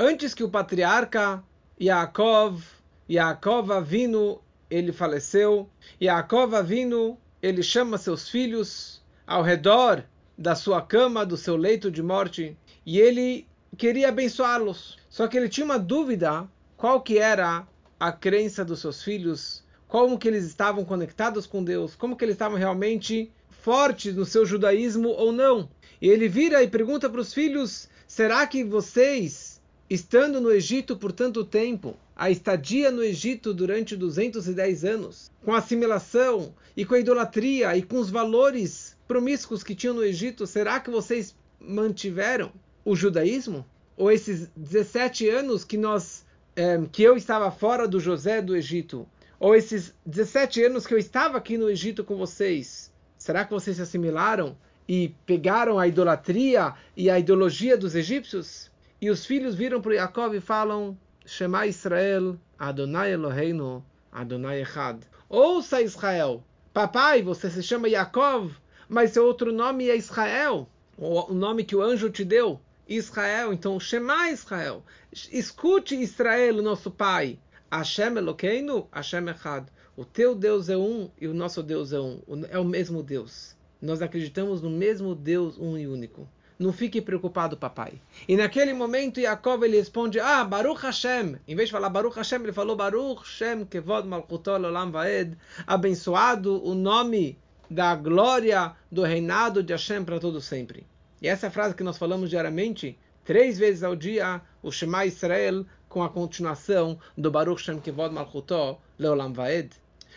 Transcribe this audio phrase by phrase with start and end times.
[0.00, 1.44] antes que o patriarca
[1.78, 2.64] Yaakov,
[3.08, 5.68] Yaakov Avinu, ele faleceu.
[6.00, 10.02] Yaakov Avinu, ele chama seus filhos ao redor
[10.38, 14.96] da sua cama, do seu leito de morte, e ele queria abençoá-los.
[15.10, 16.48] Só que ele tinha uma dúvida
[16.78, 21.94] qual que era a crença dos seus filhos, como que eles estavam conectados com Deus,
[21.94, 25.68] como que eles estavam realmente fortes no seu judaísmo ou não.
[26.00, 29.59] E ele vira e pergunta para os filhos: será que vocês,
[29.90, 35.58] estando no Egito por tanto tempo, a estadia no Egito durante 210 anos, com a
[35.58, 40.78] assimilação e com a idolatria e com os valores promíscuos que tinham no Egito, será
[40.78, 42.52] que vocês mantiveram
[42.84, 43.66] o judaísmo?
[43.96, 49.08] Ou esses 17 anos que nós é, que eu estava fora do José do Egito,
[49.40, 53.76] ou esses 17 anos que eu estava aqui no Egito com vocês, será que vocês
[53.76, 54.56] se assimilaram
[54.88, 58.69] e pegaram a idolatria e a ideologia dos egípcios?
[59.02, 65.00] E os filhos viram para Jacob e falam: Shema Israel, Adonai Eloheinu, Adonai Echad.
[65.26, 68.52] Ouça Israel, papai, você se chama Yaakov,
[68.88, 72.60] mas seu outro nome é Israel, o nome que o anjo te deu.
[72.86, 74.84] Israel, então Shema Israel,
[75.32, 77.38] escute Israel, nosso pai.
[77.72, 79.66] Hashem Elokeinu, Hashem Echad.
[79.96, 82.20] O teu Deus é um e o nosso Deus é um,
[82.50, 83.56] é o mesmo Deus.
[83.80, 86.28] Nós acreditamos no mesmo Deus um e único.
[86.60, 87.94] Não fique preocupado, papai.
[88.28, 91.36] E naquele momento, Yaakov ele responde: Ah, Baruch Hashem.
[91.48, 95.38] Em vez de falar Baruch Hashem, ele falou Baruch Hashem Kevod Malchutol Olam Vaed.
[95.66, 97.38] Abençoado o nome
[97.70, 100.86] da glória do reinado de Hashem para todo sempre.
[101.22, 105.64] E essa é frase que nós falamos diariamente, três vezes ao dia, o Shema Israel,
[105.88, 109.70] com a continuação do Baruch Shem Kevod Malchutó Leolam Vaed.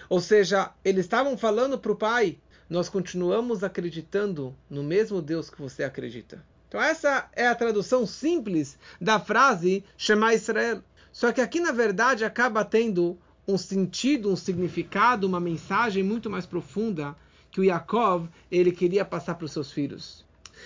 [0.09, 2.37] Ou seja, eles estavam falando para o pai,
[2.73, 6.43] nós continuamos acreditando no mesmo Deus que você acredita.
[6.67, 10.81] Então essa é a tradução simples da frase Shema Israel.
[11.11, 13.15] Só que aqui na verdade acaba tendo
[13.47, 17.15] um sentido, um significado, uma mensagem muito mais profunda
[17.51, 20.25] que o Yaakov ele queria passar para os seus filhos.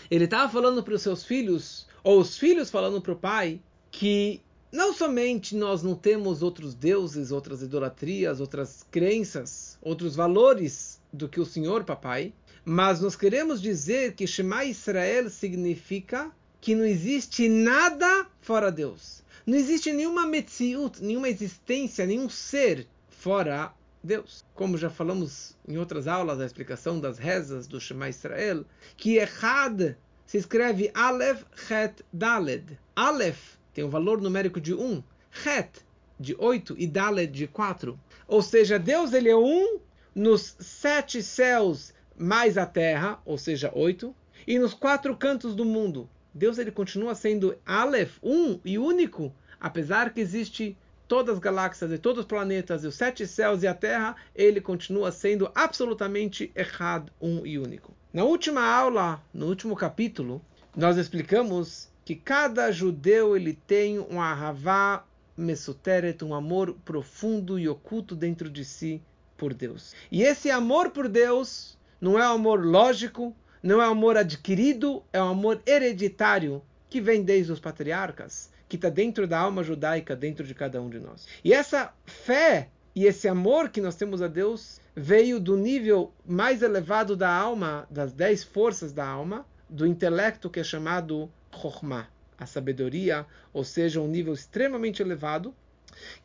[0.09, 3.59] Ele estava falando para os seus filhos, ou os filhos falando para o pai,
[3.91, 11.27] que não somente nós não temos outros deuses, outras idolatrias, outras crenças, outros valores do
[11.27, 12.33] que o Senhor, papai,
[12.65, 19.23] mas nós queremos dizer que Shema Israel significa que não existe nada fora Deus.
[19.45, 23.73] Não existe nenhuma metziut, nenhuma existência, nenhum ser fora
[24.03, 24.43] Deus.
[24.53, 28.65] Como já falamos em outras aulas, a explicação das rezas do Shema Israel,
[28.97, 29.95] que Echad
[30.25, 32.77] se escreve Aleph, Het, Daled.
[32.95, 35.01] Aleph tem um valor numérico de 1,
[35.45, 35.85] Het
[36.19, 37.97] de 8 e Daled de 4.
[38.27, 39.79] Ou seja, Deus ele é um
[40.17, 44.15] nos sete céus mais a terra, ou seja, 8,
[44.47, 46.09] e nos quatro cantos do mundo.
[46.33, 50.75] Deus ele continua sendo Aleph, um e único, apesar que existe
[51.07, 54.59] todas as galáxias e todos os planetas e os sete céus e a Terra, ele
[54.59, 57.93] continua sendo absolutamente errado, um e único.
[58.11, 60.41] Na última aula, no último capítulo,
[60.75, 65.05] nós explicamos que cada judeu ele tem um ahavá
[65.37, 68.99] mesuteret, um amor profundo e oculto dentro de si
[69.37, 69.93] por Deus.
[70.11, 75.03] E esse amor por Deus não é um amor lógico, não é um amor adquirido,
[75.13, 80.15] é um amor hereditário que vem desde os patriarcas que está dentro da alma judaica,
[80.15, 81.25] dentro de cada um de nós.
[81.43, 86.61] E essa fé e esse amor que nós temos a Deus veio do nível mais
[86.61, 92.45] elevado da alma, das dez forças da alma, do intelecto que é chamado Chokhmah, a
[92.45, 95.53] sabedoria, ou seja, um nível extremamente elevado,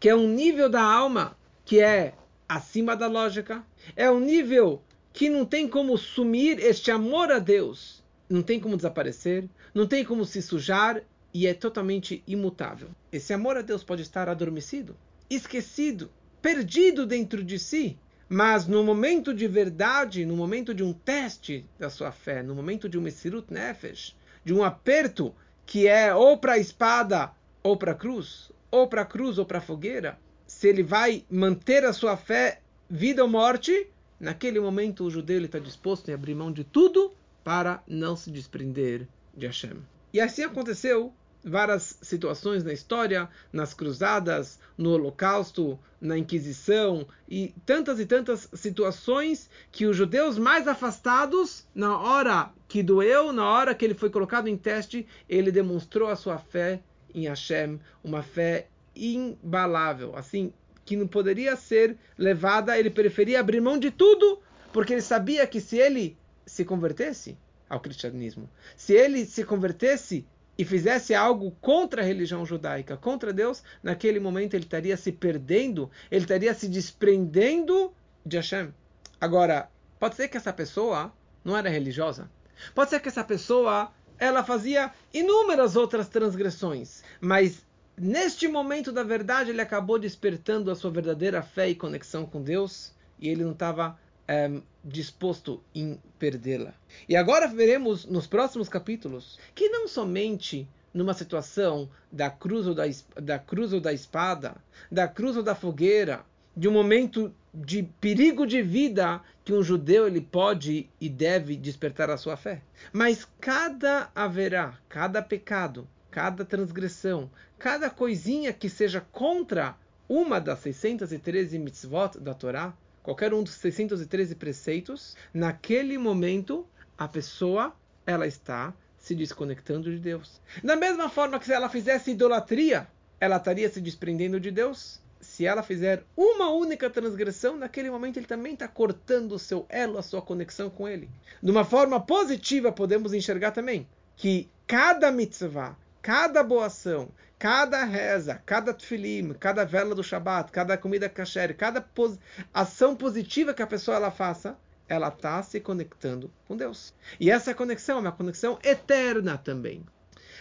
[0.01, 2.15] que é um nível da alma que é
[2.55, 3.65] acima da lógica,
[3.97, 4.83] é um nível
[5.13, 10.05] que não tem como sumir este amor a Deus, não tem como desaparecer, não tem
[10.05, 11.03] como se sujar
[11.35, 12.89] e é totalmente imutável.
[13.13, 14.97] Esse amor a Deus pode estar adormecido,
[15.29, 16.11] esquecido,
[16.41, 17.99] perdido dentro de si,
[18.29, 22.89] mas no momento de verdade, no momento de um teste da sua fé, no momento
[22.89, 25.35] de um Mesirut Nefesh, de um aperto
[25.67, 27.31] que é ou para a espada
[27.63, 30.19] ou para a cruz, ou para a cruz ou para a fogueira,
[30.63, 33.89] se ele vai manter a sua fé, vida ou morte,
[34.21, 37.13] naquele momento o judeu está disposto a abrir mão de tudo
[37.43, 39.79] para não se desprender de Hashem.
[40.13, 41.13] E assim aconteceu
[41.43, 49.51] várias situações na história, nas cruzadas, no Holocausto, na Inquisição e tantas e tantas situações
[49.73, 54.47] que os judeus mais afastados, na hora que doeu, na hora que ele foi colocado
[54.47, 56.81] em teste, ele demonstrou a sua fé
[57.13, 60.53] em Hashem, uma fé imbalável, assim
[60.85, 64.41] que não poderia ser levada, ele preferia abrir mão de tudo,
[64.73, 70.27] porque ele sabia que se ele se convertesse ao cristianismo, se ele se convertesse
[70.59, 75.91] e fizesse algo contra a religião judaica, contra Deus, naquele momento ele estaria se perdendo,
[76.11, 77.93] ele estaria se desprendendo
[78.25, 78.73] de Hashem.
[79.21, 81.13] Agora, pode ser que essa pessoa
[81.45, 82.31] não era religiosa.
[82.75, 87.65] Pode ser que essa pessoa ela fazia inúmeras outras transgressões, mas
[87.97, 92.93] neste momento da verdade ele acabou despertando a sua verdadeira fé e conexão com Deus
[93.19, 94.51] e ele não estava é,
[94.85, 96.75] disposto em perdê-la.
[97.09, 102.85] E agora veremos nos próximos capítulos que não somente numa situação da cruz ou da,
[103.17, 104.57] da cruz ou da espada,
[104.91, 106.25] da cruz ou da fogueira,
[106.57, 112.11] de um momento de perigo de vida que um judeu ele pode e deve despertar
[112.11, 112.63] a sua fé.
[112.93, 119.75] Mas cada haverá, cada pecado, cada transgressão, cada coisinha que seja contra
[120.07, 126.67] uma das 613 mitzvot da Torá, qualquer um dos 613 preceitos, naquele momento
[126.99, 127.75] a pessoa
[128.07, 130.39] ela está se desconectando de Deus.
[130.63, 132.87] Da mesma forma que se ela fizesse idolatria,
[133.19, 135.01] ela estaria se desprendendo de Deus.
[135.19, 139.97] Se ela fizer uma única transgressão, naquele momento ele também está cortando o seu elo,
[139.97, 141.09] a sua conexão com ele.
[141.43, 147.09] De uma forma positiva, podemos enxergar também que cada mitzvah, cada boa ação,
[147.39, 152.19] cada reza, cada tefilim, cada vela do Shabat, cada comida kasher, cada pos
[152.53, 154.59] ação positiva que a pessoa ela faça,
[154.89, 156.93] ela está se conectando com Deus.
[157.21, 159.87] E essa conexão é uma conexão eterna também.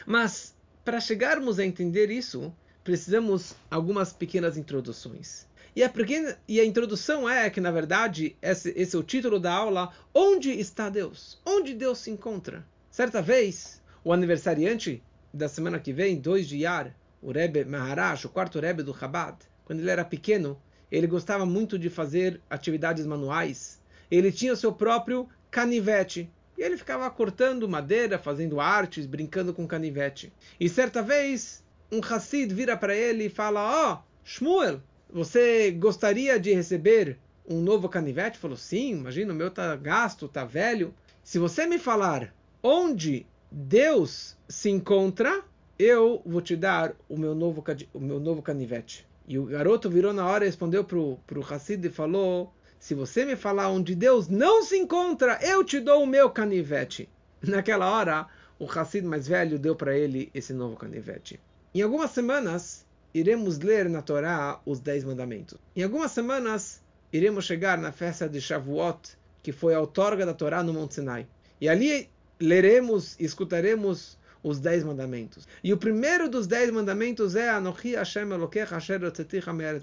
[0.05, 2.51] Mas para chegarmos a entender isso,
[2.83, 5.47] precisamos algumas pequenas introduções.
[5.75, 9.39] E a, pequena, e a introdução é que, na verdade, esse, esse é o título
[9.39, 11.39] da aula: Onde está Deus?
[11.45, 12.65] Onde Deus se encontra?
[12.89, 15.01] Certa vez, o aniversariante
[15.33, 19.37] da semana que vem, 2 de Yar, o Rebbe Maharaj, o quarto Rebbe do Chabad,
[19.63, 20.59] quando ele era pequeno,
[20.91, 23.79] ele gostava muito de fazer atividades manuais.
[24.09, 26.29] Ele tinha seu próprio canivete.
[26.57, 30.33] E ele ficava cortando madeira, fazendo artes, brincando com canivete.
[30.59, 36.39] E certa vez, um Hassid vira para ele e fala: Ó, oh, Shmuel, você gostaria
[36.39, 37.17] de receber
[37.47, 38.37] um novo canivete?
[38.37, 40.93] Falou: Sim, imagina, o meu tá gasto, tá velho.
[41.23, 45.43] Se você me falar onde Deus se encontra,
[45.77, 47.61] eu vou te dar o meu novo,
[47.93, 49.05] o meu novo canivete.
[49.27, 53.25] E o garoto virou na hora e respondeu para o Hassid e falou: Se você
[53.25, 57.09] me falar onde Deus não se encontra, eu te dou o meu canivete.
[57.41, 58.25] Naquela hora,
[58.57, 61.37] o Hassid mais velho deu para ele esse novo canivete.
[61.75, 65.57] Em algumas semanas, iremos ler na Torá os Dez Mandamentos.
[65.75, 66.81] Em algumas semanas,
[67.11, 71.27] iremos chegar na festa de Shavuot, que foi a outorga da Torá no Monte Sinai.
[71.59, 72.09] E ali
[72.41, 75.47] leremos e escutaremos os dez mandamentos.
[75.63, 78.99] E o primeiro dos dez mandamentos é Anochi Hashem Elokecha Asher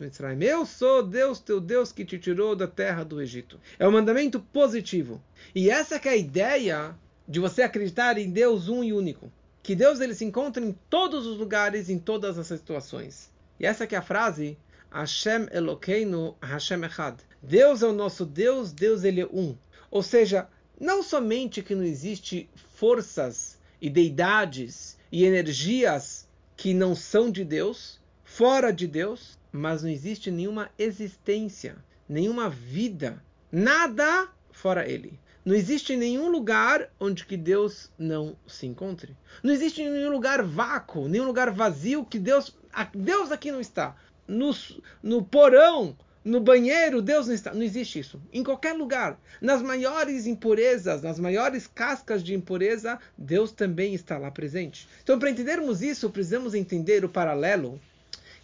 [0.01, 0.43] Mitzrayim.
[0.43, 3.59] Eu sou Deus, teu Deus, que te tirou da terra do Egito.
[3.79, 5.23] É um mandamento positivo.
[5.55, 6.95] E essa é a ideia
[7.27, 9.31] de você acreditar em Deus um e único.
[9.63, 13.31] Que Deus ele se encontra em todos os lugares, em todas as situações.
[13.61, 14.59] E essa é a frase
[14.91, 17.19] Hashem Elokeinu Hashem Echad.
[17.43, 19.57] Deus é o nosso Deus, Deus ele é um.
[19.91, 20.49] Ou seja,
[20.81, 28.01] não somente que não existe forças e deidades e energias que não são de Deus,
[28.25, 31.77] fora de Deus, mas não existe nenhuma existência,
[32.09, 35.19] nenhuma vida, nada fora ele.
[35.45, 39.17] Não existe nenhum lugar onde que Deus não se encontre.
[39.43, 42.55] Não existe nenhum lugar vácuo, nenhum lugar vazio que Deus,
[42.95, 43.97] Deus aqui não está.
[44.27, 44.55] No,
[45.03, 45.97] no porão
[46.29, 47.55] no banheiro, Deus não está.
[47.55, 48.21] Não existe isso.
[48.33, 49.19] Em qualquer lugar.
[49.41, 54.89] Nas maiores impurezas, nas maiores cascas de impureza, Deus também está lá presente.
[55.03, 57.81] Então, para entendermos isso, precisamos entender o paralelo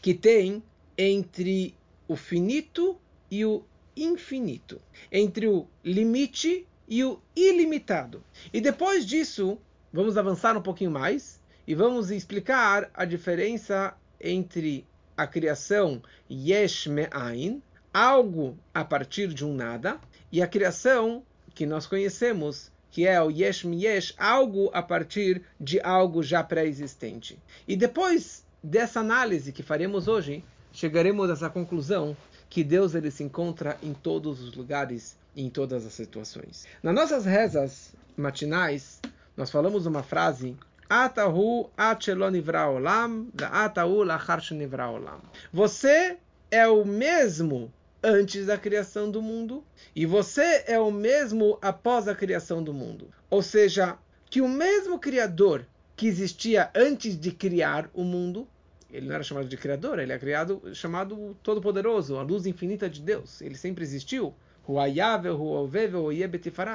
[0.00, 0.62] que tem
[0.96, 1.74] entre
[2.08, 2.98] o finito
[3.30, 3.62] e o
[3.96, 8.22] infinito, entre o limite e o ilimitado.
[8.52, 9.58] E depois disso,
[9.92, 14.86] vamos avançar um pouquinho mais e vamos explicar a diferença entre
[15.16, 17.62] a criação Yesh Me'ain,
[17.94, 20.00] algo a partir de um nada,
[20.32, 21.22] e a criação
[21.54, 27.38] que nós conhecemos, que é o Yesh Yesh, algo a partir de algo já pré-existente.
[27.68, 32.16] E depois dessa análise que faremos hoje, chegaremos a essa conclusão
[32.50, 36.66] que Deus ele se encontra em todos os lugares e em todas as situações.
[36.82, 39.00] Nas nossas rezas matinais,
[39.36, 40.56] nós falamos uma frase
[40.88, 45.20] Atahu olam, atahu olam.
[45.52, 46.18] Você
[46.50, 47.72] é o mesmo
[48.04, 49.64] antes da criação do mundo
[49.96, 53.10] e você é o mesmo após a criação do mundo.
[53.30, 53.98] Ou seja,
[54.30, 58.46] que o mesmo criador que existia antes de criar o mundo,
[58.92, 63.00] ele não era chamado de criador, ele é criado chamado todo-poderoso, a luz infinita de
[63.00, 63.40] Deus.
[63.40, 64.34] Ele sempre existiu.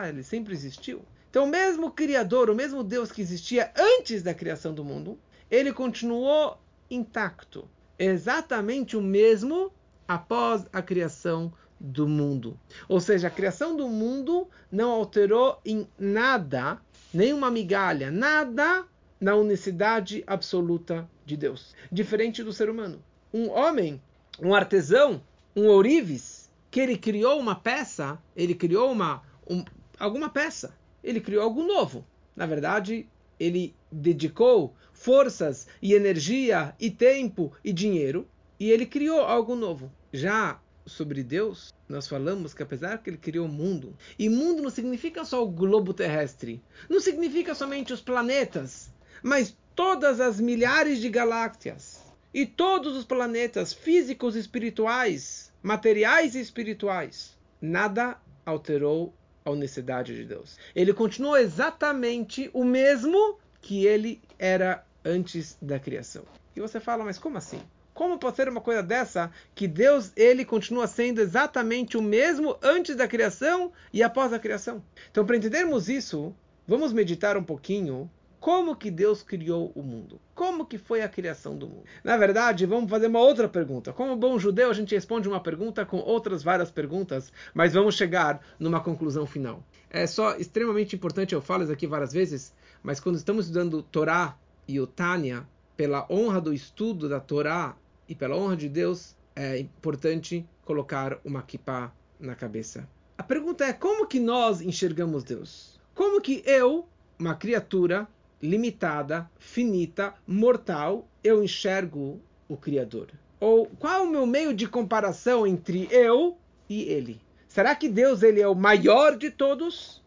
[0.10, 1.02] Ele sempre existiu.
[1.30, 5.20] Então, o mesmo Criador, o mesmo Deus que existia antes da criação do mundo,
[5.50, 6.58] ele continuou
[6.90, 7.70] intacto.
[7.98, 9.72] Exatamente o mesmo
[10.10, 12.60] após a criação do mundo.
[12.88, 16.82] Ou seja, a criação do mundo não alterou em nada,
[17.14, 18.88] nenhuma migalha, nada
[19.22, 21.76] na unicidade absoluta de Deus.
[21.92, 23.04] Diferente do ser humano.
[23.32, 24.02] Um homem,
[24.42, 25.22] um artesão,
[25.56, 29.64] um ourives, que ele criou uma peça, ele criou uma, um,
[30.00, 32.04] alguma peça, ele criou algo novo.
[32.36, 33.08] Na verdade,
[33.40, 38.28] ele dedicou forças e energia e tempo e dinheiro
[38.60, 39.92] e ele criou algo novo.
[40.12, 44.70] Já sobre Deus, nós falamos que apesar que ele criou o mundo, e mundo não
[44.70, 51.10] significa só o globo terrestre, não significa somente os planetas, mas todas as milhares de
[51.10, 52.02] galáxias
[52.34, 59.14] e todos os planetas físicos e espirituais, materiais e espirituais, nada alterou
[59.46, 60.58] a unicidade de Deus.
[60.76, 66.24] Ele continuou exatamente o mesmo que ele era antes da criação.
[66.56, 67.62] E você fala, mas como assim?
[68.00, 72.96] Como pode ser uma coisa dessa que Deus ele continua sendo exatamente o mesmo antes
[72.96, 74.82] da criação e após a criação?
[75.12, 76.34] Então, para entendermos isso,
[76.66, 80.18] vamos meditar um pouquinho como que Deus criou o mundo?
[80.34, 81.84] Como que foi a criação do mundo?
[82.02, 83.92] Na verdade, vamos fazer uma outra pergunta.
[83.92, 88.40] Como bom judeu, a gente responde uma pergunta com outras várias perguntas, mas vamos chegar
[88.58, 89.62] numa conclusão final.
[89.90, 94.38] É só extremamente importante, eu falo isso aqui várias vezes, mas quando estamos estudando Torá
[94.66, 97.76] e o Tânia, pela honra do estudo da Torá
[98.10, 102.90] e pela honra de Deus, é importante colocar uma kippah na cabeça.
[103.16, 105.80] A pergunta é como que nós enxergamos Deus?
[105.94, 106.88] Como que eu,
[107.20, 108.08] uma criatura
[108.42, 113.10] limitada, finita, mortal, eu enxergo o Criador?
[113.40, 116.36] Ou qual é o meu meio de comparação entre eu
[116.68, 117.22] e ele?
[117.48, 120.04] Será que Deus ele é o maior de todos?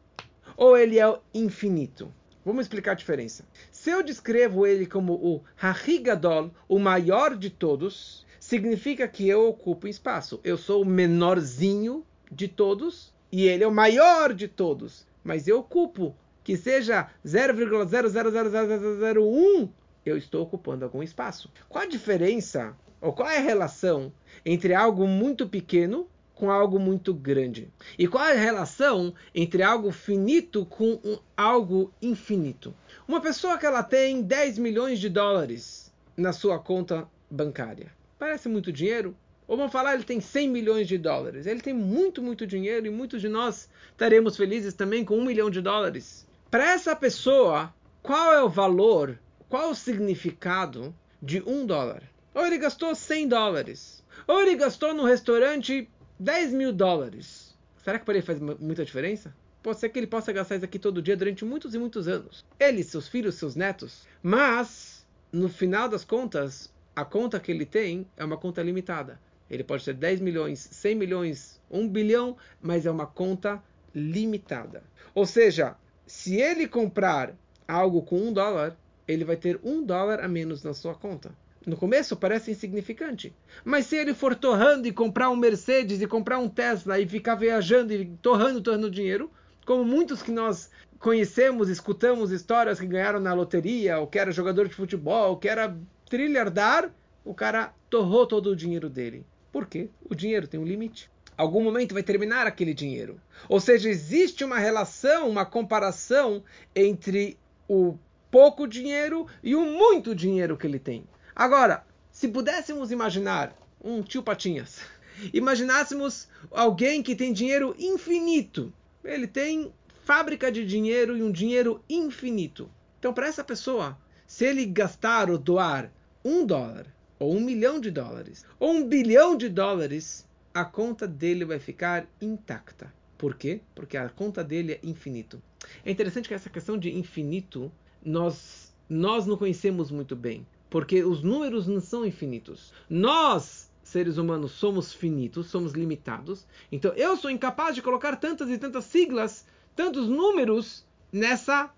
[0.56, 2.12] Ou ele é o infinito?
[2.44, 3.44] Vamos explicar a diferença.
[3.83, 9.89] Se eu descrevo ele como o Hahigadol, o maior de todos, significa que eu ocupo
[9.89, 10.39] espaço.
[10.45, 15.05] Eu sou o menorzinho de todos e ele é o maior de todos.
[15.25, 19.69] Mas eu ocupo, que seja 0,000001,
[20.07, 21.51] eu estou ocupando algum espaço.
[21.69, 24.12] Qual a diferença, ou qual é a relação
[24.47, 26.07] entre algo muito pequeno
[26.42, 27.68] com algo muito grande?
[27.96, 32.75] E qual é a relação entre algo finito com um, algo infinito?
[33.06, 37.92] Uma pessoa que ela tem 10 milhões de dólares na sua conta bancária.
[38.18, 39.16] Parece muito dinheiro?
[39.46, 41.46] Ou vamos falar, ele tem 100 milhões de dólares.
[41.46, 45.49] Ele tem muito, muito dinheiro e muitos de nós estaremos felizes também com um milhão
[45.49, 46.26] de dólares.
[46.50, 47.72] Para essa pessoa,
[48.02, 49.16] qual é o valor,
[49.49, 52.02] qual o significado de um dólar?
[52.34, 54.02] Ou ele gastou 100 dólares.
[54.26, 55.88] Ou ele gastou no restaurante
[56.23, 57.52] 10 mil dólares.
[57.83, 59.35] Será que para ele faz muita diferença?
[59.61, 62.45] Pode ser que ele possa gastar isso aqui todo dia durante muitos e muitos anos.
[62.61, 64.07] Ele, seus filhos, seus netos.
[64.23, 69.21] Mas, no final das contas, a conta que ele tem é uma conta limitada.
[69.50, 73.61] Ele pode ter 10 milhões, 100 milhões, 1 bilhão, mas é uma conta
[73.93, 74.85] limitada.
[75.14, 75.76] Ou seja,
[76.07, 77.35] se ele comprar
[77.67, 78.76] algo com um dólar,
[79.09, 81.33] ele vai ter um dólar a menos na sua conta.
[81.64, 83.33] No começo parece insignificante.
[83.64, 87.37] Mas se ele for torrando e comprar um Mercedes e comprar um Tesla e ficar
[87.37, 89.31] viajando e torrando, torrando dinheiro,
[89.64, 94.69] como muitos que nós conhecemos, escutamos histórias que ganharam na loteria, ou que era jogador
[94.69, 95.76] de futebol, ou que era
[96.09, 96.90] trilhardar,
[97.25, 99.25] o cara torrou todo o dinheiro dele.
[99.52, 99.88] Por quê?
[100.09, 101.11] O dinheiro tem um limite.
[101.37, 103.21] Algum momento vai terminar aquele dinheiro.
[103.49, 106.42] Ou seja, existe uma relação, uma comparação
[106.75, 107.37] entre
[107.69, 107.97] o
[108.31, 111.04] pouco dinheiro e o muito dinheiro que ele tem.
[111.35, 114.81] Agora, se pudéssemos imaginar um tio Patinhas,
[115.33, 118.73] imaginássemos alguém que tem dinheiro infinito,
[119.03, 119.73] ele tem
[120.05, 122.71] fábrica de dinheiro e um dinheiro infinito.
[122.99, 125.91] Então, para essa pessoa, se ele gastar ou doar
[126.25, 126.87] um dólar,
[127.19, 132.07] ou um milhão de dólares, ou um bilhão de dólares, a conta dele vai ficar
[132.21, 132.93] intacta.
[133.17, 133.61] Por quê?
[133.75, 135.43] Porque a conta dele é infinito.
[135.85, 137.73] É interessante que essa questão de infinito
[138.05, 142.73] nós, nós não conhecemos muito bem porque os números não são infinitos.
[142.88, 146.47] Nós, seres humanos, somos finitos, somos limitados.
[146.73, 151.71] Então eu sou incapaz de colocar tantas e tantas siglas, tantos números nessa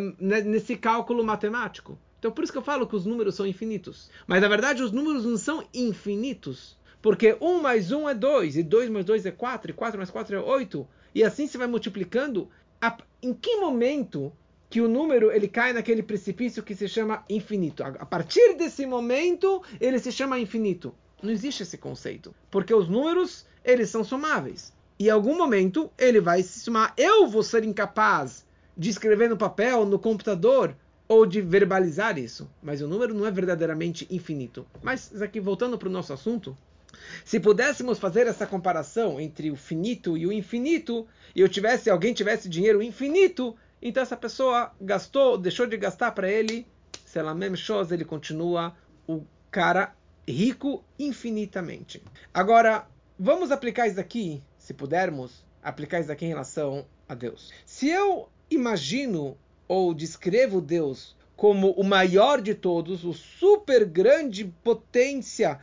[0.00, 1.98] um, nesse cálculo matemático.
[2.18, 4.10] Então por isso que eu falo que os números são infinitos.
[4.26, 6.78] Mas na verdade os números não são infinitos.
[7.02, 10.10] Porque 1 mais 1 é 2, e 2 mais 2 é 4, e 4 mais
[10.10, 10.88] 4 é 8.
[11.14, 12.48] E assim se vai multiplicando.
[13.22, 14.32] Em que momento
[14.70, 17.82] que o número ele cai naquele precipício que se chama infinito.
[17.82, 20.94] A partir desse momento, ele se chama infinito.
[21.20, 24.72] Não existe esse conceito, porque os números eles são somáveis.
[24.98, 26.94] E em algum momento ele vai se somar.
[26.96, 28.46] Eu vou ser incapaz
[28.76, 30.74] de escrever no papel, no computador,
[31.08, 32.48] ou de verbalizar isso.
[32.62, 34.64] Mas o número não é verdadeiramente infinito.
[34.80, 36.56] Mas aqui voltando para o nosso assunto,
[37.24, 42.14] se pudéssemos fazer essa comparação entre o finito e o infinito, e eu tivesse alguém
[42.14, 46.66] tivesse dinheiro infinito, então essa pessoa gastou, deixou de gastar para ele,
[47.04, 49.94] se ela mesmo chose, ele continua o cara
[50.28, 52.02] rico infinitamente.
[52.32, 52.86] Agora,
[53.18, 57.52] vamos aplicar isso aqui, se pudermos, aplicar isso aqui em relação a Deus.
[57.66, 65.58] Se eu imagino ou descrevo Deus como o maior de todos, o super grande potência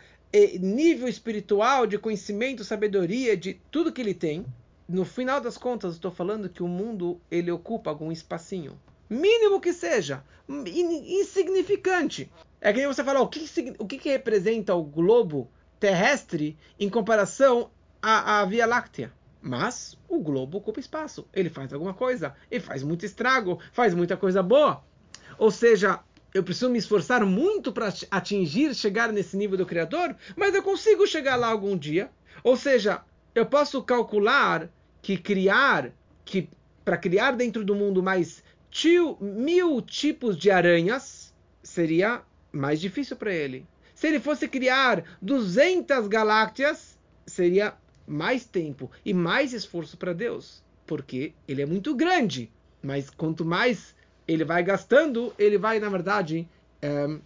[0.60, 4.46] nível espiritual de conhecimento, sabedoria, de tudo que ele tem,
[4.88, 8.80] no final das contas, estou falando que o mundo ele ocupa algum espacinho,
[9.10, 12.32] mínimo que seja, insignificante.
[12.62, 17.70] É que você falar o que, o que, que representa o globo terrestre em comparação
[18.02, 19.14] à, à Via Láctea.
[19.42, 21.28] Mas o globo ocupa espaço.
[21.34, 22.34] Ele faz alguma coisa.
[22.50, 23.60] Ele faz muito estrago.
[23.72, 24.84] Faz muita coisa boa.
[25.38, 26.00] Ou seja,
[26.34, 31.06] eu preciso me esforçar muito para atingir, chegar nesse nível do Criador, mas eu consigo
[31.06, 32.10] chegar lá algum dia.
[32.44, 33.02] Ou seja,
[33.36, 34.70] eu posso calcular
[35.08, 35.94] que criar,
[36.26, 36.50] que
[36.84, 41.34] para criar dentro do mundo mais tio, mil tipos de aranhas
[41.64, 43.66] seria mais difícil para ele.
[43.96, 47.74] Se ele fosse criar 200 galáxias, seria
[48.06, 52.52] mais tempo e mais esforço para Deus, porque ele é muito grande.
[52.84, 53.96] Mas quanto mais
[54.28, 56.46] ele vai gastando, ele vai, na verdade,
[56.82, 57.18] é,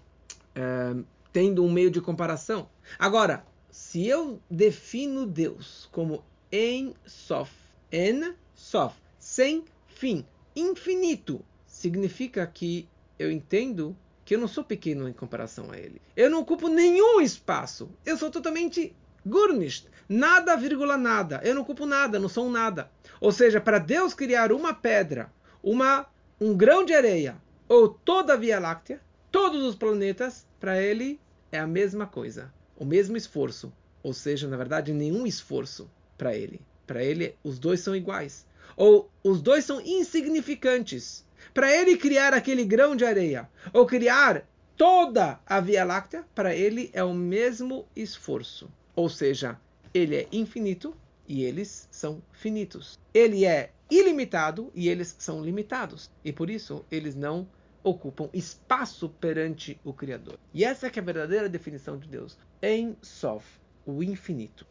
[0.54, 0.96] é,
[1.34, 2.70] tendo um meio de comparação.
[3.00, 7.61] Agora, se eu defino Deus como em Sof,
[7.92, 15.14] en Sof, sem fim, infinito, significa que eu entendo que eu não sou pequeno em
[15.14, 16.02] comparação a ele.
[16.16, 17.90] Eu não ocupo nenhum espaço.
[18.06, 18.96] Eu sou totalmente
[19.26, 19.88] Gurnisht.
[20.08, 21.42] Nada, vírgula, nada.
[21.44, 22.90] Eu não ocupo nada, não sou um nada.
[23.20, 25.32] Ou seja, para Deus criar uma pedra,
[25.62, 26.08] uma,
[26.40, 31.20] um grão de areia, ou toda a Via Láctea, todos os planetas, para ele
[31.52, 32.54] é a mesma coisa.
[32.76, 33.72] O mesmo esforço.
[34.04, 36.62] Ou seja, na verdade, nenhum esforço para ele.
[36.92, 38.46] Para ele, os dois são iguais.
[38.76, 41.26] Ou os dois são insignificantes.
[41.54, 46.90] Para ele criar aquele grão de areia, ou criar toda a Via Láctea, para ele
[46.92, 48.70] é o mesmo esforço.
[48.94, 49.58] Ou seja,
[49.94, 50.94] ele é infinito
[51.26, 53.00] e eles são finitos.
[53.14, 56.12] Ele é ilimitado e eles são limitados.
[56.26, 57.48] E por isso eles não
[57.82, 60.38] ocupam espaço perante o Criador.
[60.54, 62.38] E essa é, é a verdadeira definição de Deus.
[62.62, 63.46] Em Sof,
[63.86, 64.68] o infinito.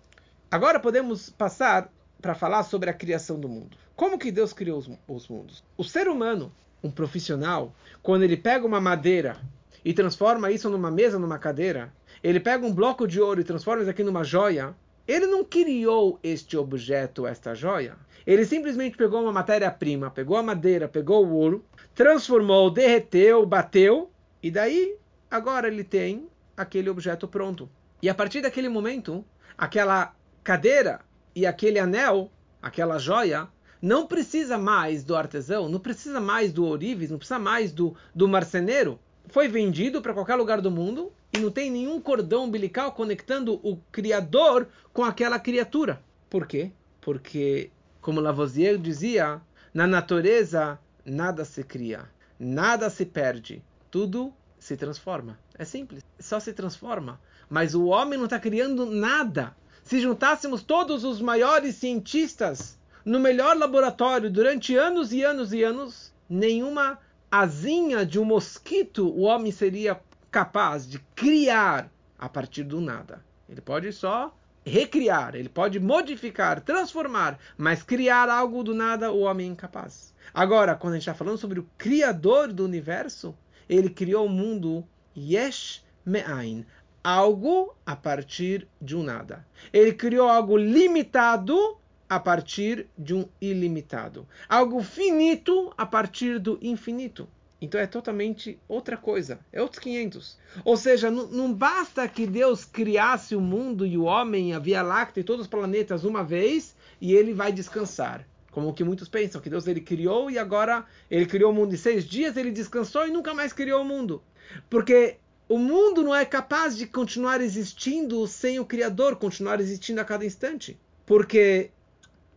[0.52, 3.76] Agora podemos passar para falar sobre a criação do mundo.
[3.96, 5.64] Como que Deus criou os, os mundos?
[5.76, 6.52] O ser humano,
[6.83, 9.37] um profissional, quando ele pega uma madeira
[9.85, 13.83] e transforma isso numa mesa, numa cadeira, ele pega um bloco de ouro e transforma
[13.83, 14.74] isso aqui numa joia,
[15.09, 17.96] ele não criou este objeto, esta joia.
[18.26, 24.11] Ele simplesmente pegou uma matéria-prima, pegou a madeira, pegou o ouro, transformou, derreteu, bateu,
[24.42, 24.96] e daí
[25.30, 27.68] agora ele tem aquele objeto pronto.
[28.02, 29.24] E a partir daquele momento,
[29.56, 31.00] aquela cadeira
[31.34, 33.48] e aquele anel, aquela joia,
[33.80, 38.28] não precisa mais do artesão, não precisa mais do ourives, não precisa mais do, do
[38.28, 38.98] marceneiro.
[39.28, 43.76] Foi vendido para qualquer lugar do mundo e não tem nenhum cordão umbilical conectando o
[43.92, 46.02] Criador com aquela criatura.
[46.28, 46.72] Por quê?
[47.00, 49.40] Porque, como Lavoisier dizia,
[49.72, 55.38] na natureza nada se cria, nada se perde, tudo se transforma.
[55.56, 57.20] É simples, só se transforma.
[57.48, 59.56] Mas o homem não está criando nada.
[59.90, 66.14] Se juntássemos todos os maiores cientistas no melhor laboratório durante anos e anos e anos,
[66.29, 66.96] nenhuma
[67.29, 70.00] asinha de um mosquito o homem seria
[70.31, 73.24] capaz de criar a partir do nada.
[73.48, 74.33] Ele pode só
[74.64, 80.14] recriar, ele pode modificar, transformar, mas criar algo do nada o homem é incapaz.
[80.33, 83.37] Agora, quando a gente está falando sobre o Criador do universo,
[83.68, 86.64] ele criou o mundo Yesh Me'ain,
[87.02, 89.46] algo a partir de um nada.
[89.72, 91.76] Ele criou algo limitado
[92.08, 94.26] a partir de um ilimitado.
[94.48, 97.28] Algo finito a partir do infinito.
[97.60, 100.38] Então é totalmente outra coisa, é outros 500.
[100.64, 105.20] Ou seja, não, basta que Deus criasse o mundo e o homem, a Via Láctea
[105.20, 108.26] e todos os planetas uma vez e ele vai descansar.
[108.50, 111.76] Como que muitos pensam, que Deus ele criou e agora ele criou o mundo em
[111.76, 114.22] seis dias, ele descansou e nunca mais criou o mundo.
[114.68, 115.18] Porque
[115.50, 120.24] o mundo não é capaz de continuar existindo sem o Criador, continuar existindo a cada
[120.24, 120.78] instante.
[121.04, 121.72] Porque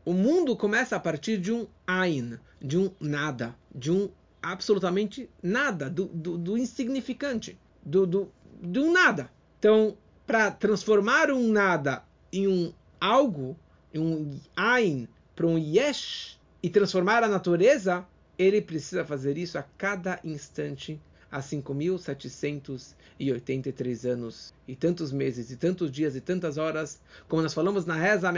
[0.04, 4.10] o mundo começa a partir de um Ain, de um nada, de um
[4.42, 9.30] absolutamente nada, do, do, do insignificante, do, do, de um nada.
[9.60, 9.96] Então,
[10.26, 13.56] para transformar um nada em um algo,
[13.94, 18.08] em um Ain, para um Yesh, e transformar a natureza,
[18.40, 21.00] ele precisa fazer isso a cada instante
[21.34, 27.88] há 5.783 anos e tantos meses e tantos dias e tantas horas, como nós falamos
[27.88, 28.32] na reza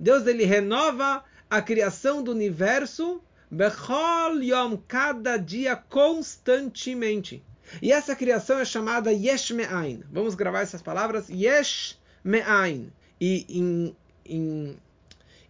[0.00, 7.44] Deus ele renova a criação do universo Bechol Yom, cada dia constantemente.
[7.80, 10.02] E essa criação é chamada Yesh Me'ain.
[10.10, 12.90] Vamos gravar essas palavras Yesh Me'ain.
[13.20, 13.94] E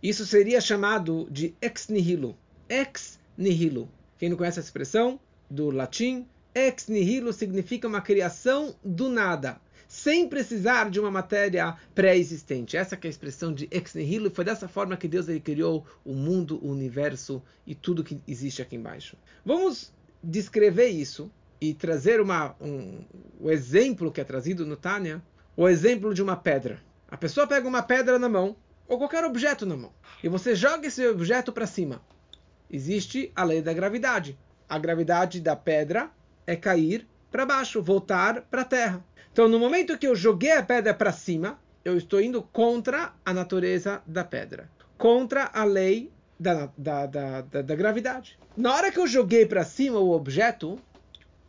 [0.02, 2.36] isso seria chamado de ex nihilo.
[2.68, 3.88] Ex nihilo.
[4.20, 10.28] Quem não conhece essa expressão do latim, ex nihilo significa uma criação do nada, sem
[10.28, 12.76] precisar de uma matéria pré-existente.
[12.76, 15.86] Essa é a expressão de ex nihilo, e foi dessa forma que Deus ele criou
[16.04, 19.16] o mundo, o universo e tudo que existe aqui embaixo.
[19.42, 19.90] Vamos
[20.22, 23.02] descrever isso e trazer uma, um,
[23.40, 25.22] o exemplo que é trazido no Tânia,
[25.56, 26.78] o exemplo de uma pedra.
[27.08, 28.54] A pessoa pega uma pedra na mão,
[28.86, 32.02] ou qualquer objeto na mão, e você joga esse objeto para cima
[32.70, 34.38] existe a lei da gravidade.
[34.68, 36.10] A gravidade da pedra
[36.46, 39.04] é cair para baixo, voltar para a terra.
[39.32, 43.32] Então, no momento que eu joguei a pedra para cima, eu estou indo contra a
[43.32, 48.38] natureza da pedra, contra a lei da, da, da, da, da gravidade.
[48.56, 50.78] Na hora que eu joguei para cima o objeto,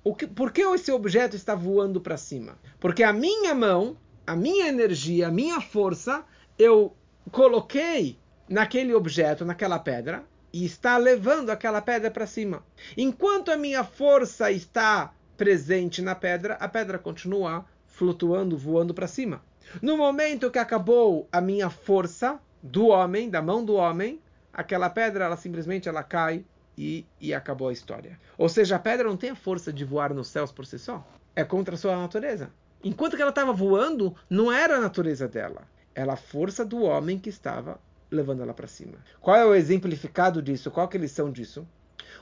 [0.03, 2.57] o que, por que esse objeto está voando para cima?
[2.79, 6.23] Porque a minha mão, a minha energia, a minha força,
[6.57, 6.95] eu
[7.31, 12.63] coloquei naquele objeto, naquela pedra, e está levando aquela pedra para cima.
[12.97, 19.41] Enquanto a minha força está presente na pedra, a pedra continua flutuando, voando para cima.
[19.81, 24.19] No momento que acabou a minha força do homem, da mão do homem,
[24.53, 26.43] aquela pedra ela simplesmente ela cai
[26.77, 28.19] e, e acabou a história.
[28.37, 31.05] Ou seja, a pedra não tem a força de voar nos céus por si só.
[31.35, 32.51] É contra a sua natureza.
[32.83, 35.63] Enquanto que ela estava voando, não era a natureza dela.
[35.93, 37.79] Era a força do homem que estava
[38.11, 38.97] levando ela para cima.
[39.19, 40.69] Qual é o exemplificado disso?
[40.69, 41.65] Qual é a lição disso?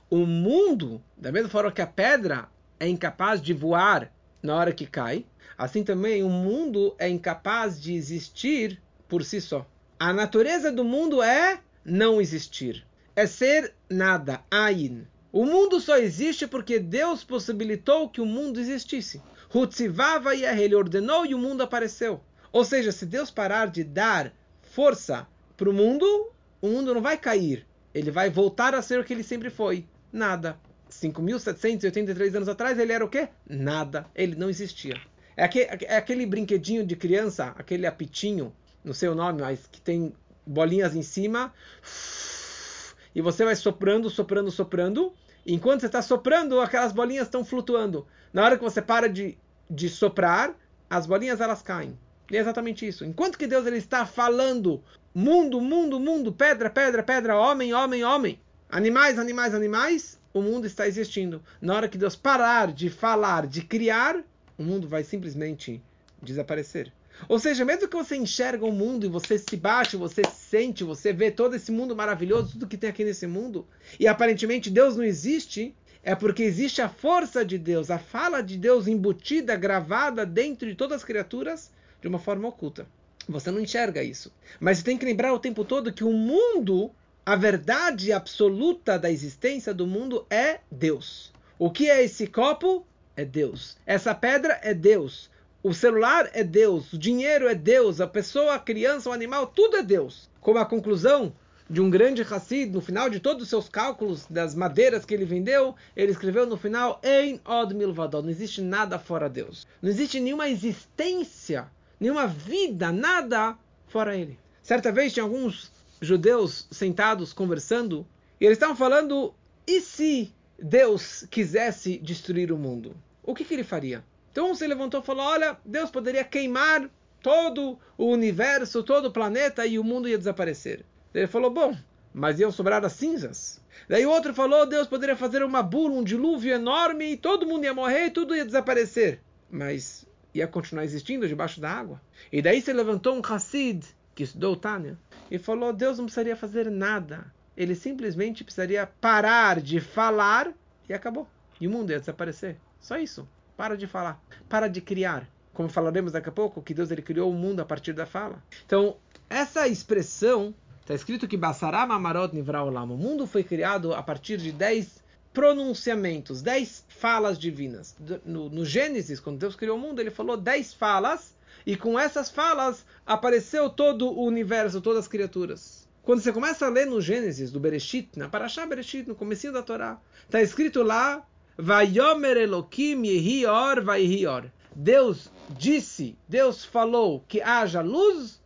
[0.10, 2.48] O mundo, da mesma forma que a pedra
[2.80, 5.26] é incapaz de voar na hora que cai,
[5.58, 9.66] assim também o mundo é incapaz de existir por si só.
[10.00, 15.06] A natureza do mundo é não existir, é ser nada, ain.
[15.32, 19.22] O mundo só existe porque Deus possibilitou que o mundo existisse.
[19.54, 22.22] Hutzivava e ele ordenou e o mundo apareceu.
[22.52, 25.28] Ou seja, se Deus parar de dar força
[25.60, 27.68] para o mundo, o mundo não vai cair.
[27.94, 29.86] Ele vai voltar a ser o que ele sempre foi.
[30.12, 30.58] Nada.
[30.90, 33.28] 5.783 anos atrás, ele era o quê?
[33.48, 34.06] Nada.
[34.16, 34.96] Ele não existia.
[35.36, 39.82] É aquele, é aquele brinquedinho de criança, aquele apitinho, não sei o nome, mas que
[39.82, 40.14] tem
[40.48, 41.54] bolinhas em cima.
[43.16, 45.12] E você vai soprando, soprando, soprando.
[45.44, 48.06] E enquanto você está soprando, aquelas bolinhas estão flutuando.
[48.32, 49.36] Na hora que você para de,
[49.68, 50.56] de soprar,
[50.88, 51.98] as bolinhas elas caem.
[52.32, 53.04] E é exatamente isso.
[53.04, 58.40] Enquanto que Deus ele está falando mundo, mundo, mundo, pedra, pedra, pedra, homem, homem, homem,
[58.70, 61.42] animais, animais, animais, o mundo está existindo.
[61.60, 64.24] Na hora que Deus parar de falar, de criar,
[64.58, 65.82] o mundo vai simplesmente
[66.22, 66.94] desaparecer.
[67.28, 71.12] Ou seja, mesmo que você enxerga o mundo e você se bate, você sente, você
[71.12, 73.68] vê todo esse mundo maravilhoso, tudo que tem aqui nesse mundo,
[74.00, 78.58] e aparentemente Deus não existe, é porque existe a força de Deus, a fala de
[78.58, 82.88] Deus embutida, gravada dentro de todas as criaturas, de uma forma oculta.
[83.28, 84.32] Você não enxerga isso.
[84.60, 86.92] Mas você tem que lembrar o tempo todo que o mundo,
[87.26, 91.32] a verdade absoluta da existência do mundo é Deus.
[91.58, 92.86] O que é esse copo?
[93.16, 93.78] É Deus.
[93.86, 95.30] Essa pedra é Deus.
[95.62, 96.94] O celular é Deus.
[96.94, 98.02] O dinheiro é Deus.
[98.02, 100.30] A pessoa, a criança, o animal, tudo é Deus.
[100.42, 101.34] Como a conclusão
[101.70, 105.26] de um grande Hassid, no final de todos os seus cálculos das madeiras que ele
[105.26, 108.24] vendeu, ele escreveu no final: Ein od milvador.
[108.24, 109.68] Não existe nada fora Deus.
[109.82, 113.58] Não existe nenhuma existência nenhuma vida, nada
[113.88, 114.38] fora ele.
[114.62, 118.06] Certa vez tinha alguns judeus sentados conversando
[118.40, 119.34] e eles estavam falando:
[119.68, 122.96] e se Deus quisesse destruir o mundo?
[123.24, 124.04] O que, que ele faria?
[124.32, 126.90] Então um se levantou e falou: olha, Deus poderia queimar
[127.22, 130.86] todo o universo, todo o planeta e o mundo ia desaparecer.
[131.14, 131.76] Ele falou: bom,
[132.14, 133.62] mas iam sobrar as cinzas.
[133.88, 137.66] Daí o outro falou: Deus poderia fazer uma burra, um dilúvio enorme e todo mundo
[137.66, 139.22] ia morrer e tudo ia desaparecer.
[139.50, 142.02] Mas ia continuar existindo debaixo da água.
[142.32, 144.98] E daí se levantou um Hassid, que estudou Tânia,
[145.30, 147.32] e falou: Deus não precisaria fazer nada.
[147.56, 150.52] Ele simplesmente precisaria parar de falar
[150.88, 151.28] e acabou.
[151.60, 152.58] E o mundo ia desaparecer.
[152.80, 153.28] Só isso.
[153.58, 154.22] Para de falar.
[154.48, 155.28] Para de criar.
[155.54, 158.42] Como falaremos daqui a pouco, que Deus ele criou o mundo a partir da fala.
[158.66, 158.96] Então,
[159.30, 162.94] essa expressão, está escrito que Basará Mamarot Nivra Olam.
[162.94, 167.96] O mundo foi criado a partir de 10 pronunciamentos, dez falas divinas.
[168.26, 172.30] No, no, Gênesis, quando Deus criou o mundo, ele falou dez falas, e com essas
[172.30, 175.88] falas apareceu todo o universo, todas as criaturas.
[176.02, 179.62] Quando você começa a ler no Gênesis, do Bereshit, na Parashá Bereshit, no comecinho da
[179.62, 181.26] Torá, está escrito lá,
[181.58, 184.46] Vayomer Elokim Yehi Or Vayhi Or.
[184.76, 188.42] Deus disse, Deus falou que haja luz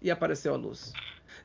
[0.00, 0.92] e apareceu a luz.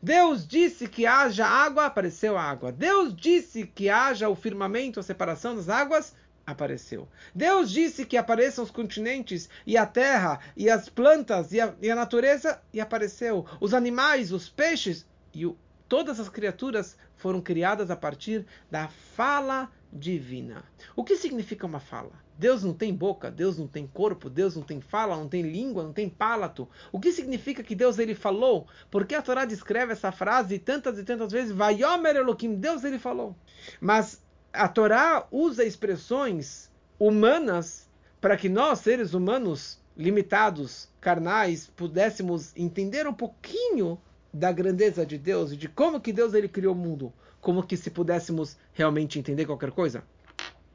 [0.01, 2.71] Deus disse que haja água, apareceu água.
[2.71, 7.07] Deus disse que haja o firmamento, a separação das águas, apareceu.
[7.35, 11.89] Deus disse que apareçam os continentes e a terra e as plantas e a, e
[11.89, 13.45] a natureza e apareceu.
[13.59, 15.55] Os animais, os peixes e o,
[15.87, 20.63] todas as criaturas foram criadas a partir da fala divina.
[20.95, 22.11] O que significa uma fala?
[22.41, 25.83] Deus não tem boca, Deus não tem corpo, Deus não tem fala, não tem língua,
[25.83, 26.67] não tem palato.
[26.91, 28.65] O que significa que Deus ele falou?
[28.89, 33.35] Porque a Torá descreve essa frase tantas e tantas vezes, Vayomer Elohim, Deus ele falou.
[33.79, 37.87] Mas a Torá usa expressões humanas
[38.19, 44.01] para que nós, seres humanos limitados, carnais, pudéssemos entender um pouquinho
[44.33, 47.77] da grandeza de Deus e de como que Deus ele criou o mundo, como que
[47.77, 50.03] se pudéssemos realmente entender qualquer coisa.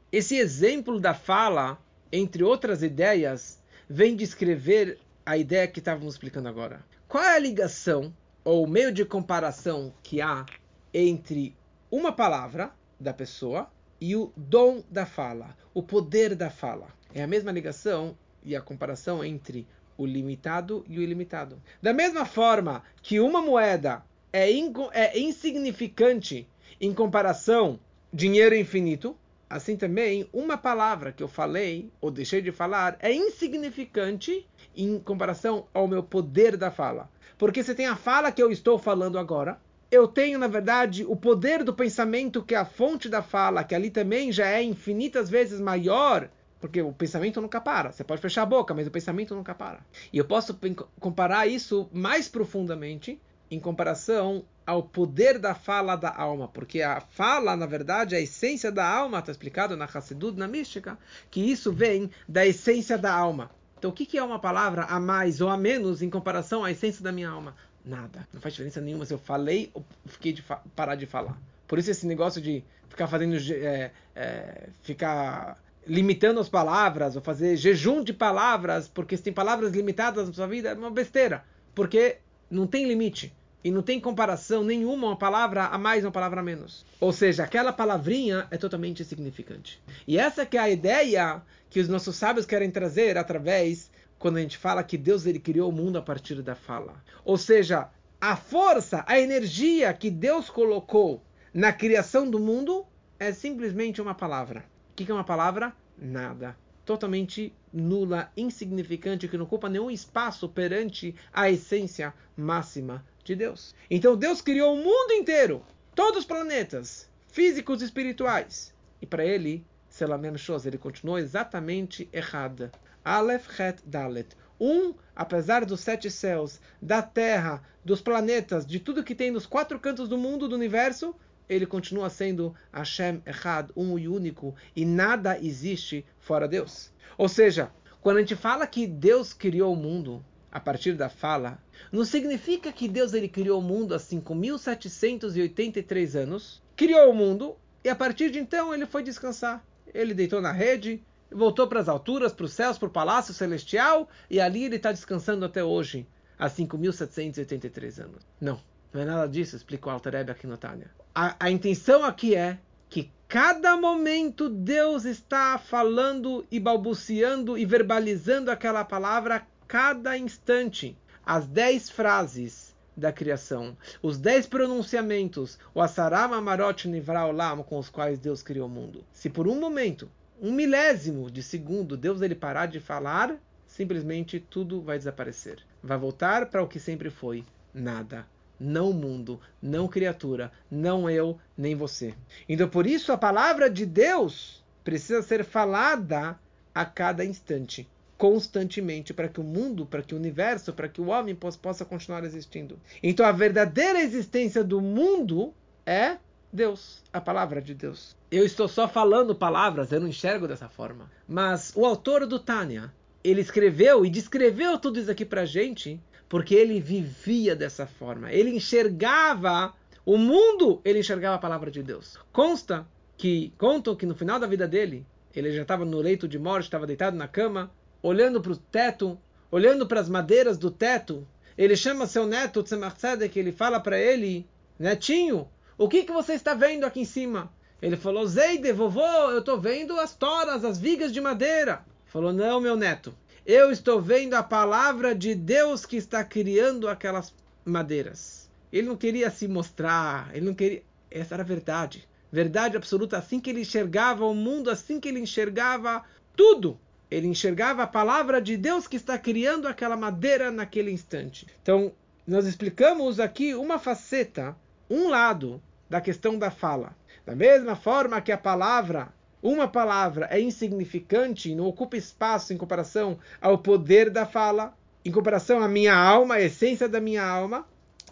[0.09, 1.77] Esse exemplo da fala,
[2.09, 6.81] entre outras ideias, vem descrever a ideia que estávamos explicando agora.
[7.09, 10.45] Qual é a ligação ou meio de comparação que há
[10.93, 11.53] entre
[11.91, 16.87] uma palavra da pessoa e o dom da fala, o poder da fala?
[17.13, 19.67] É a mesma ligação e a comparação entre
[19.97, 21.61] o limitado e o ilimitado.
[21.81, 26.47] Da mesma forma que uma moeda é, é insignificante
[26.79, 27.77] em comparação
[28.13, 29.17] dinheiro infinito,
[29.49, 35.67] assim também uma palavra que eu falei ou deixei de falar é insignificante em comparação
[35.73, 37.09] ao meu poder da fala.
[37.37, 41.15] Porque você tem a fala que eu estou falando agora, eu tenho, na verdade, o
[41.15, 45.29] poder do pensamento, que é a fonte da fala, que ali também já é infinitas
[45.29, 46.29] vezes maior
[46.59, 47.91] porque o pensamento nunca para.
[47.91, 49.79] Você pode fechar a boca, mas o pensamento nunca para.
[50.11, 50.59] E eu posso
[50.99, 57.55] comparar isso mais profundamente em comparação ao poder da fala da alma, porque a fala,
[57.55, 60.97] na verdade, é a essência da alma, está explicado na Hassidut, na mística,
[61.31, 63.49] que isso vem da essência da alma.
[63.77, 67.01] Então, o que é uma palavra a mais ou a menos em comparação à essência
[67.03, 67.55] da minha alma?
[67.85, 68.27] Nada.
[68.33, 70.43] Não faz diferença nenhuma se eu falei ou fiquei de
[70.75, 71.39] parar de falar.
[71.67, 77.55] Por isso esse negócio de ficar fazendo, é, é, ficar limitando as palavras, ou fazer
[77.55, 81.45] jejum de palavras, porque se tem palavras limitadas na sua vida, é uma besteira.
[81.73, 82.17] Porque
[82.49, 83.33] não tem limite.
[83.63, 86.85] E não tem comparação nenhuma, uma palavra a mais, uma palavra a menos.
[87.01, 89.81] Ou seja, aquela palavrinha é totalmente insignificante.
[90.07, 94.41] E essa que é a ideia que os nossos sábios querem trazer através quando a
[94.41, 97.03] gente fala que Deus ele criou o mundo a partir da fala.
[97.25, 97.89] Ou seja,
[98.21, 101.21] a força, a energia que Deus colocou
[101.53, 102.85] na criação do mundo
[103.19, 104.63] é simplesmente uma palavra
[105.05, 105.73] que é uma palavra?
[105.97, 106.57] Nada.
[106.83, 113.75] Totalmente nula, insignificante, que não ocupa nenhum espaço perante a essência máxima de Deus.
[113.89, 115.63] Então Deus criou o mundo inteiro,
[115.95, 118.73] todos os planetas, físicos e espirituais.
[119.01, 122.71] E para ele, Selamen Shoz, ele continuou exatamente errada.
[123.03, 124.35] Aleph, Het, Dalet.
[124.59, 129.79] Um, apesar dos sete céus, da terra, dos planetas, de tudo que tem nos quatro
[129.79, 131.15] cantos do mundo, do universo,
[131.49, 136.91] ele continua sendo Hashem Echad, um e único, e nada existe fora Deus.
[137.17, 141.57] Ou seja, quando a gente fala que Deus criou o mundo a partir da fala,
[141.91, 147.89] não significa que Deus ele criou o mundo há 5.783 anos, criou o mundo e
[147.89, 149.61] a partir de então ele foi descansar.
[149.93, 154.07] Ele deitou na rede, voltou para as alturas, para os céus, para o palácio celestial
[154.29, 156.07] e ali ele está descansando até hoje,
[156.37, 158.23] há 5.783 anos.
[158.39, 158.59] Não.
[158.93, 160.89] Não é nada disso, explicou Alter aqui no Tânia.
[161.19, 162.59] A, a intenção aqui é
[162.91, 170.95] que cada momento Deus está falando e balbuciando e verbalizando aquela palavra cada instante.
[171.25, 177.89] As dez frases da criação, os dez pronunciamentos, o Asarama Marot Nivra Olam, com os
[177.89, 179.03] quais Deus criou o mundo.
[179.11, 180.07] Se por um momento,
[180.39, 185.65] um milésimo de segundo, Deus ele parar de falar, simplesmente tudo vai desaparecer.
[185.81, 188.23] Vai voltar para o que sempre foi, nada
[188.59, 192.13] não mundo, não criatura, não eu, nem você.
[192.47, 196.39] Então, por isso, a palavra de Deus precisa ser falada
[196.73, 201.07] a cada instante, constantemente, para que o mundo, para que o universo, para que o
[201.07, 202.79] homem possa continuar existindo.
[203.01, 205.53] Então, a verdadeira existência do mundo
[205.85, 206.17] é
[206.51, 208.15] Deus, a palavra de Deus.
[208.31, 211.11] Eu estou só falando palavras, eu não enxergo dessa forma.
[211.27, 212.91] Mas o autor do Tânia,
[213.23, 218.31] ele escreveu e descreveu tudo isso aqui para gente porque ele vivia dessa forma.
[218.31, 219.73] Ele enxergava
[220.05, 222.17] o mundo, ele enxergava a palavra de Deus.
[222.31, 222.87] Consta
[223.17, 226.65] que contam que no final da vida dele, ele já estava no leito de morte,
[226.65, 229.19] estava deitado na cama, olhando para o teto,
[229.51, 231.27] olhando para as madeiras do teto.
[231.57, 236.33] Ele chama seu neto Tzemach Tzedek, ele fala para ele netinho, o que, que você
[236.33, 237.51] está vendo aqui em cima?
[237.81, 241.85] Ele falou, Zeide, vovô, eu estou vendo as toras, as vigas de madeira.
[242.05, 243.13] Falou, não, meu neto,
[243.47, 247.33] eu estou vendo a palavra de Deus que está criando aquelas
[247.63, 248.51] madeiras.
[248.73, 250.83] Ele não queria se mostrar, ele não queria.
[251.09, 252.05] Essa era a verdade.
[252.29, 256.03] Verdade absoluta, assim que ele enxergava o mundo, assim que ele enxergava
[256.35, 256.77] tudo.
[257.09, 261.47] Ele enxergava a palavra de Deus que está criando aquela madeira naquele instante.
[261.61, 261.93] Então,
[262.27, 264.57] nós explicamos aqui uma faceta,
[264.89, 266.93] um lado da questão da fala.
[267.25, 269.07] Da mesma forma que a palavra,
[269.47, 274.73] uma palavra é insignificante, não ocupa espaço em comparação ao poder da fala,
[275.05, 277.65] em comparação à minha alma, a essência da minha alma,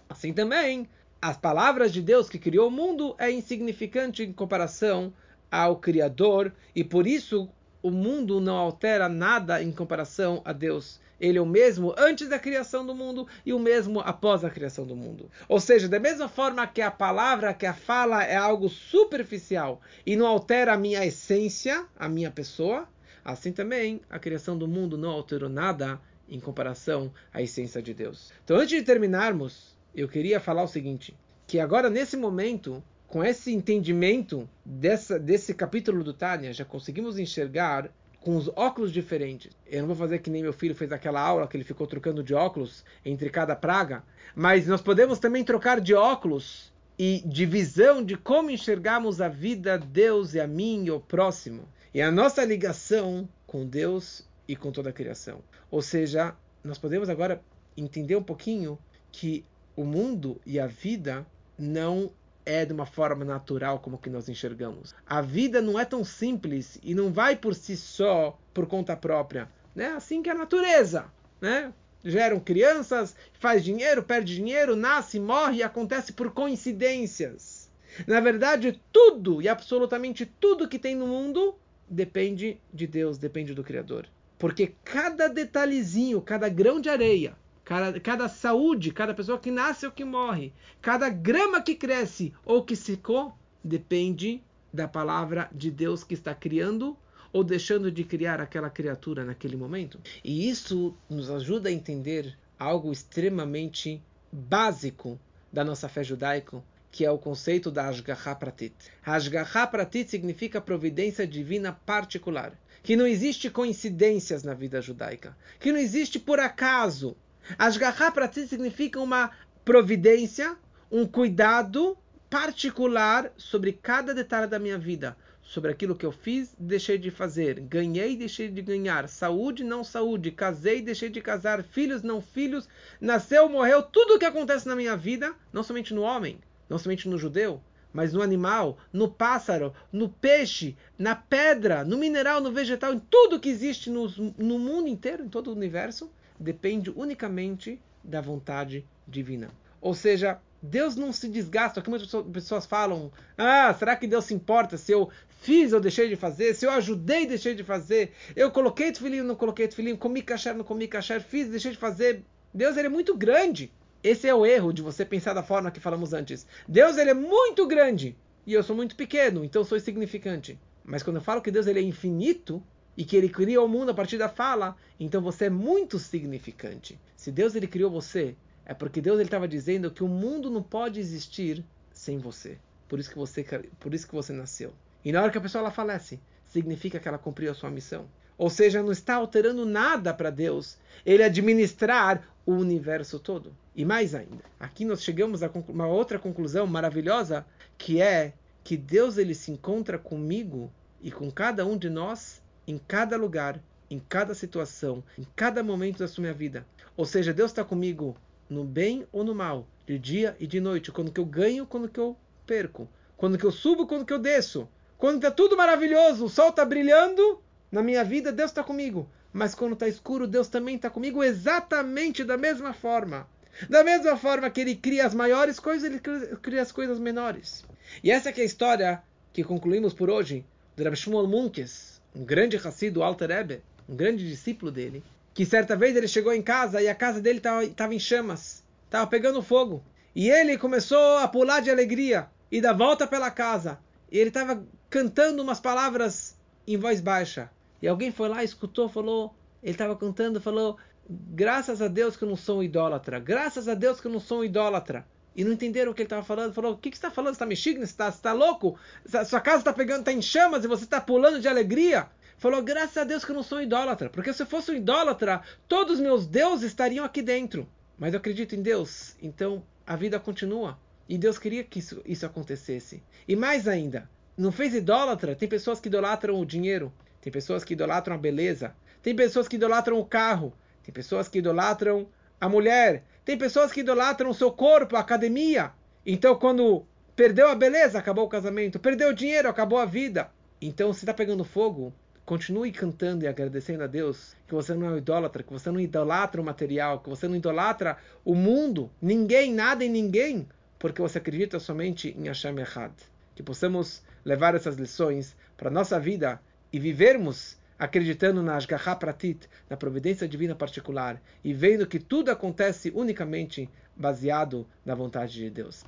[0.10, 0.88] assim também
[1.21, 5.12] as palavras de Deus que criou o mundo é insignificante em comparação
[5.52, 7.50] ao Criador e por isso
[7.82, 11.00] o mundo não altera nada em comparação a Deus.
[11.19, 14.86] Ele é o mesmo antes da criação do mundo e o mesmo após a criação
[14.86, 15.30] do mundo.
[15.47, 20.15] Ou seja, da mesma forma que a palavra, que a fala é algo superficial e
[20.15, 22.88] não altera a minha essência, a minha pessoa,
[23.23, 28.32] assim também a criação do mundo não alterou nada em comparação à essência de Deus.
[28.43, 31.15] Então, antes de terminarmos, eu queria falar o seguinte:
[31.47, 37.89] que agora, nesse momento, com esse entendimento dessa, desse capítulo do Tânia, já conseguimos enxergar
[38.26, 39.52] com os óculos diferentes.
[39.68, 42.24] Eu não vou fazer que nem meu filho fez aquela aula que ele ficou trocando
[42.24, 44.04] de óculos entre cada praga,
[44.36, 49.78] mas nós podemos também trocar de óculos e de visão de como enxergamos a vida,
[49.78, 51.70] Deus e a mim e o próximo.
[51.94, 55.42] E a nossa ligação com Deus e com toda a criação.
[55.70, 57.40] Ou seja, nós podemos agora
[57.78, 58.80] entender um pouquinho
[59.12, 61.24] que o mundo e a vida
[61.60, 62.10] não
[62.46, 64.94] é de uma forma natural como que nós enxergamos.
[65.06, 69.50] A vida não é tão simples e não vai por si só, por conta própria.
[69.74, 69.88] Né?
[69.88, 71.06] Assim que a natureza.
[71.42, 71.74] Né?
[72.04, 77.70] Geram crianças, faz dinheiro, perde dinheiro, nasce, morre e acontece por coincidências.
[78.06, 81.56] Na verdade, tudo e absolutamente tudo que tem no mundo
[81.90, 84.08] depende de Deus, depende do Criador.
[84.38, 89.91] Porque cada detalhezinho, cada grão de areia, cada, cada saúde, cada pessoa que nasce ou
[89.91, 96.13] que morre, cada grama que cresce ou que secou, depende da palavra de Deus que
[96.13, 96.95] está criando
[97.34, 99.99] ou deixando de criar aquela criatura naquele momento.
[100.23, 104.01] E isso nos ajuda a entender algo extremamente
[104.32, 105.19] básico
[105.51, 108.73] da nossa fé judaica, que é o conceito da Ashgaha Pratit.
[109.04, 115.80] Ashgaha Pratit significa providência divina particular, que não existe coincidências na vida judaica, que não
[115.80, 117.17] existe por acaso,
[117.58, 119.32] Ashgaha Pratit significa uma
[119.64, 120.58] providência,
[120.92, 121.98] um cuidado
[122.30, 127.60] particular sobre cada detalhe da minha vida, sobre aquilo que eu fiz, deixei de fazer,
[127.60, 132.68] ganhei, deixei de ganhar, saúde, não saúde, casei, deixei de casar, filhos, não filhos,
[133.00, 137.08] nasceu, morreu, tudo o que acontece na minha vida, não somente no homem, não somente
[137.08, 137.62] no judeu,
[137.94, 143.40] mas no animal, no pássaro, no peixe, na pedra, no mineral, no vegetal, em tudo
[143.40, 149.50] que existe no, no mundo inteiro, em todo o universo, depende unicamente da vontade divina.
[149.82, 151.80] Ou seja, Deus não se desgasta.
[151.80, 155.10] Aqui muitas pessoas falam: Ah, será que Deus se importa se eu
[155.41, 156.54] fiz ou deixei de fazer?
[156.54, 158.13] Se eu ajudei deixei de fazer?
[158.36, 159.95] Eu coloquei tefilim ou não coloquei tefilim?
[159.95, 161.21] Comi kasher não comi kasher?
[161.21, 162.24] Fiz deixei de fazer?
[162.54, 163.71] Deus ele é muito grande.
[164.04, 166.45] Esse é o erro de você pensar da forma que falamos antes.
[166.67, 170.60] Deus ele é muito grande e eu sou muito pequeno, então sou insignificante.
[170.84, 172.62] Mas quando eu falo que Deus ele é infinito,
[172.98, 177.00] e que ele criou o mundo a partir da fala, então você é muito significante.
[177.16, 180.64] Se Deus ele criou você, é porque Deus ele estava dizendo que o mundo não
[180.64, 182.58] pode existir sem você.
[182.88, 183.44] Por isso que você,
[183.80, 184.74] por isso que você nasceu.
[185.04, 188.08] E na hora que a pessoa ela falece, significa que ela cumpriu a sua missão.
[188.38, 193.56] Ou seja, não está alterando nada para Deus ele administrar o universo todo.
[193.76, 197.46] E mais ainda, aqui nós chegamos a uma outra conclusão maravilhosa,
[197.78, 202.78] que é que Deus ele se encontra comigo e com cada um de nós em
[202.78, 206.65] cada lugar, em cada situação, em cada momento da sua vida.
[206.97, 208.15] Ou seja, Deus está comigo
[208.49, 211.89] no bem ou no mal, de dia e de noite, quando que eu ganho, quando
[211.89, 216.26] que eu perco, quando que eu subo, quando que eu desço, quando está tudo maravilhoso,
[216.26, 217.41] o sol está brilhando
[217.72, 219.09] na minha vida, Deus está comigo.
[219.32, 223.28] Mas quando está escuro, Deus também está comigo exatamente da mesma forma.
[223.70, 225.99] Da mesma forma que ele cria as maiores coisas, ele
[226.41, 227.66] cria as coisas menores.
[228.03, 229.03] E essa é a história
[229.34, 230.45] que concluímos por hoje
[230.76, 235.03] do Rabbi Shmuel Munkes, um grande Hassid do Alter Rebbe, um grande discípulo dele,
[235.34, 239.05] que certa vez ele chegou em casa e a casa dele estava em chamas, estava
[239.05, 239.84] pegando fogo.
[240.16, 243.78] E ele começou a pular de alegria e dar volta pela casa.
[244.09, 247.51] E ele estava cantando umas palavras em voz baixa.
[247.82, 250.78] E alguém foi lá, escutou, falou, ele estava cantando, falou:
[251.09, 253.20] Graças a Deus que eu não sou um idólatra.
[253.20, 255.05] Graças a Deus que eu não sou um idólatra.
[255.36, 256.54] E não entenderam o que ele estava falando.
[256.54, 257.34] Falou: O que, que você está falando?
[257.34, 257.78] Você está mexendo?
[257.78, 258.80] Você está tá louco?
[259.26, 262.08] Sua casa está pegando, está em chamas e você está pulando de alegria.
[262.38, 265.42] Falou: Graças a Deus que eu não sou idólatra, porque se eu fosse um idólatra,
[265.68, 267.68] todos os meus deuses estariam aqui dentro.
[267.98, 270.78] Mas eu acredito em Deus, então a vida continua.
[271.08, 273.04] E Deus queria que isso, isso acontecesse.
[273.28, 275.36] E mais ainda, não fez idólatra?
[275.36, 279.56] Tem pessoas que idolatram o dinheiro, tem pessoas que idolatram a beleza, tem pessoas que
[279.56, 280.52] idolatram o carro,
[280.84, 282.08] tem pessoas que idolatram
[282.46, 285.72] a mulher, tem pessoas que idolatram o seu corpo, a academia.
[286.06, 286.86] Então, quando
[287.16, 290.30] perdeu a beleza, acabou o casamento, perdeu o dinheiro, acabou a vida.
[290.62, 291.91] Então, se está pegando fogo,
[292.26, 295.80] continue cantando e agradecendo a Deus que você não é um idólatra, que você não
[295.80, 301.18] idolatra o material, que você não idolatra o mundo, ninguém, nada e ninguém, porque você
[301.18, 302.93] acredita somente em Hashem Echad.
[303.36, 306.39] Que possamos levar essas lições para a nossa vida
[306.72, 312.91] e vivermos acreditando na Ashgaha Pratit, na providência divina particular, e vendo que tudo acontece
[312.95, 315.84] unicamente baseado na vontade de Deus.